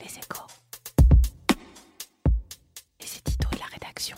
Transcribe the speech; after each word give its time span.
Les 0.00 0.06
échos. 0.06 0.46
La 3.58 3.66
rédaction. 3.72 4.16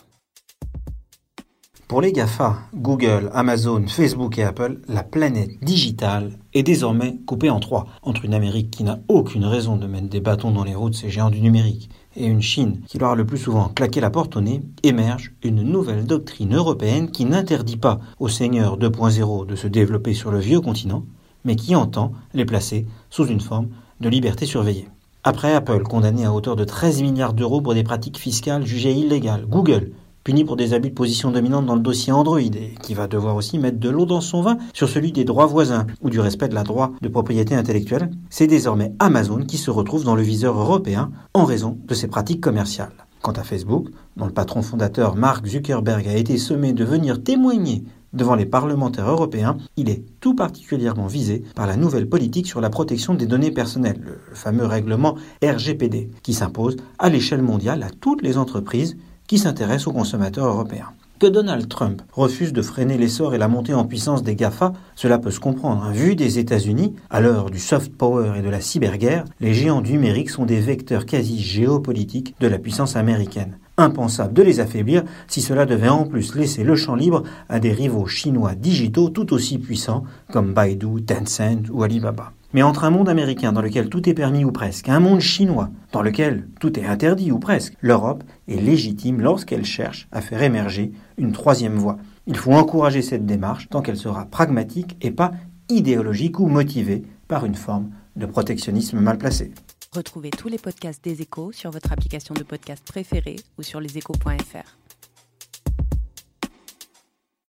Pour 1.88 2.01
les 2.01 2.12
GAFA, 2.12 2.59
Google, 2.75 3.30
Amazon, 3.33 3.87
Facebook 3.87 4.38
et 4.38 4.45
Apple, 4.45 4.80
la 4.88 5.03
planète 5.03 5.62
digitale 5.62 6.38
est 6.53 6.62
désormais 6.62 7.16
coupée 7.27 7.51
en 7.51 7.61
trois, 7.61 7.87
entre 8.03 8.24
une 8.24 8.35
Amérique 8.35 8.71
qui 8.71 8.85
n'a 8.85 9.01
aucune 9.08 9.45
raison 9.45 9.77
de 9.77 9.87
mettre 9.87 10.08
des 10.08 10.21
bâtons 10.21 10.51
dans 10.51 10.64
les 10.64 10.75
roues 10.75 10.91
de 10.91 10.95
ces 10.95 11.11
géants 11.11 11.30
du 11.30 11.41
numérique 11.41 11.91
et 12.17 12.27
une 12.27 12.43
Chine 12.43 12.81
qui 12.87 12.99
leur 12.99 13.11
a 13.11 13.17
le 13.17 13.27
plus 13.27 13.39
souvent 13.39 13.69
claqué 13.69 14.01
la 14.01 14.11
porte 14.11 14.37
au 14.37 14.41
nez, 14.41 14.61
émerge 14.83 15.33
une 15.43 15.62
nouvelle 15.62 16.05
doctrine 16.05 16.55
européenne 16.55 17.11
qui 17.11 17.25
n'interdit 17.25 17.77
pas 17.77 18.01
aux 18.19 18.29
seigneurs 18.29 18.79
2.0 18.79 19.47
de 19.47 19.57
se 19.57 19.67
développer 19.67 20.15
sur 20.15 20.31
le 20.31 20.41
vieux 20.41 20.61
continent, 20.61 21.05
mais 21.45 21.57
qui 21.57 21.75
entend 21.75 22.12
les 22.35 22.45
placer 22.45 22.87
sous 23.09 23.27
une 23.27 23.41
forme 23.41 23.69
de 24.01 24.09
liberté 24.09 24.47
surveillée. 24.47 24.89
Après 25.23 25.52
Apple, 25.52 25.82
condamné 25.82 26.24
à 26.24 26.33
hauteur 26.33 26.56
de 26.56 26.65
13 26.65 27.02
milliards 27.02 27.34
d'euros 27.34 27.60
pour 27.60 27.74
des 27.74 27.83
pratiques 27.83 28.16
fiscales 28.16 28.65
jugées 28.65 28.95
illégales, 28.95 29.45
Google, 29.46 29.91
puni 30.24 30.46
pour 30.46 30.56
des 30.56 30.73
abus 30.73 30.88
de 30.88 30.95
position 30.95 31.30
dominante 31.30 31.66
dans 31.66 31.74
le 31.74 31.83
dossier 31.83 32.10
Android 32.10 32.41
et 32.41 32.74
qui 32.83 32.95
va 32.95 33.06
devoir 33.06 33.37
aussi 33.37 33.59
mettre 33.59 33.79
de 33.79 33.91
l'eau 33.91 34.06
dans 34.06 34.23
son 34.23 34.41
vin 34.41 34.56
sur 34.73 34.88
celui 34.88 35.12
des 35.12 35.24
droits 35.24 35.45
voisins 35.45 35.87
ou 36.01 36.09
du 36.09 36.20
respect 36.20 36.48
de 36.48 36.55
la 36.55 36.62
droit 36.62 36.93
de 37.02 37.09
propriété 37.09 37.55
intellectuelle, 37.55 38.10
c'est 38.30 38.46
désormais 38.46 38.95
Amazon 38.98 39.45
qui 39.45 39.59
se 39.59 39.70
retrouve 39.70 40.05
dans 40.05 40.15
le 40.15 40.23
viseur 40.23 40.59
européen 40.59 41.10
en 41.34 41.45
raison 41.45 41.77
de 41.87 41.93
ses 41.93 42.09
pratiques 42.09 42.41
commerciales. 42.41 42.95
Quant 43.21 43.32
à 43.32 43.43
Facebook, 43.43 43.88
dont 44.16 44.24
le 44.24 44.32
patron 44.32 44.62
fondateur 44.62 45.16
Mark 45.16 45.46
Zuckerberg 45.46 46.09
a 46.09 46.16
été 46.16 46.38
sommé 46.38 46.73
de 46.73 46.84
venir 46.84 47.23
témoigner 47.23 47.84
devant 48.12 48.34
les 48.34 48.46
parlementaires 48.46 49.10
européens, 49.10 49.56
il 49.77 49.88
est 49.88 50.05
tout 50.20 50.34
particulièrement 50.34 51.06
visé 51.06 51.42
par 51.55 51.66
la 51.66 51.77
nouvelle 51.77 52.09
politique 52.09 52.46
sur 52.46 52.60
la 52.60 52.70
protection 52.70 53.14
des 53.14 53.27
données 53.27 53.52
personnelles, 53.52 54.01
le 54.02 54.34
fameux 54.34 54.66
règlement 54.66 55.16
RGPD, 55.42 56.10
qui 56.23 56.34
s'impose 56.34 56.77
à 56.98 57.09
l'échelle 57.09 57.42
mondiale 57.42 57.82
à 57.82 57.91
toutes 57.91 58.23
les 58.23 58.37
entreprises 58.37 58.96
qui 59.26 59.38
s'intéresse 59.38 59.87
aux 59.87 59.93
consommateurs 59.93 60.46
européens. 60.46 60.90
Que 61.21 61.26
Donald 61.26 61.68
Trump 61.68 62.01
refuse 62.15 62.54
de 62.54 62.63
freiner 62.63 62.96
l'essor 62.96 63.35
et 63.35 63.38
la 63.38 63.46
montée 63.46 63.74
en 63.74 63.85
puissance 63.85 64.22
des 64.22 64.34
GAFA, 64.34 64.72
cela 64.94 65.19
peut 65.19 65.31
se 65.31 65.38
comprendre. 65.38 65.91
Vu 65.93 66.16
des 66.16 66.38
États-Unis, 66.38 66.94
à 67.10 67.21
l'heure 67.21 67.50
du 67.50 67.59
soft 67.59 67.94
power 67.94 68.38
et 68.38 68.41
de 68.41 68.49
la 68.49 68.62
cyberguerre, 68.62 69.26
les 69.38 69.53
géants 69.53 69.82
numériques 69.82 70.31
sont 70.31 70.47
des 70.47 70.60
vecteurs 70.60 71.04
quasi 71.04 71.38
géopolitiques 71.38 72.34
de 72.41 72.47
la 72.47 72.59
puissance 72.59 72.97
américaine. 72.97 73.59
Impensable 73.76 74.32
de 74.32 74.43
les 74.43 74.60
affaiblir 74.60 75.03
si 75.28 75.43
cela 75.43 75.66
devait 75.66 75.91
en 75.91 76.06
plus 76.06 76.34
laisser 76.37 76.65
le 76.65 76.75
champ 76.75 76.94
libre 76.94 77.22
à 77.50 77.60
des 77.60 77.72
rivaux 77.72 78.06
chinois 78.06 78.54
digitaux 78.54 79.10
tout 79.10 79.34
aussi 79.34 79.59
puissants 79.59 80.04
comme 80.32 80.54
Baidu, 80.54 81.03
Tencent 81.04 81.69
ou 81.71 81.82
Alibaba. 81.82 82.32
Mais 82.53 82.62
entre 82.62 82.84
un 82.84 82.91
monde 82.91 83.09
américain 83.09 83.53
dans 83.53 83.62
lequel 83.62 83.88
tout 83.88 84.09
est 84.09 84.15
permis 84.15 84.44
ou 84.44 84.50
presque, 84.50 84.88
un 84.88 84.98
monde 84.98 85.20
chinois 85.20 85.70
dans 85.93 86.03
lequel 86.03 86.48
tout 86.59 86.78
est 86.78 86.84
interdit 86.84 87.31
ou 87.31 87.38
presque, 87.38 87.75
l'Europe 87.81 88.25
est 88.48 88.60
légitime 88.60 89.20
lorsqu'elle 89.20 89.65
cherche 89.65 90.09
à 90.10 90.20
faire 90.20 90.42
émerger 90.42 90.92
une 91.16 91.32
troisième 91.32 91.76
voie. 91.76 91.98
Il 92.26 92.37
faut 92.37 92.53
encourager 92.53 93.03
cette 93.03 93.26
démarche 93.26 93.69
tant 93.69 93.82
qu'elle 93.82 93.97
sera 93.97 94.26
pragmatique 94.26 94.97
et 95.00 95.12
pas 95.12 95.32
idéologique 95.69 96.41
ou 96.41 96.47
motivée 96.47 97.04
par 97.28 97.44
une 97.44 97.54
forme 97.54 97.91
de 98.16 98.26
protectionnisme 98.26 98.98
mal 98.98 99.19
placé. 99.19 99.53
Retrouvez 99.92 100.31
tous 100.31 100.48
les 100.48 100.59
podcasts 100.59 101.03
des 101.03 101.22
échos 101.22 101.53
sur 101.53 101.70
votre 101.70 101.92
application 101.92 102.34
de 102.34 102.42
podcast 102.42 102.84
préférée 102.84 103.37
ou 103.59 103.62
sur 103.62 103.81
leséchos.fr. 103.81 104.90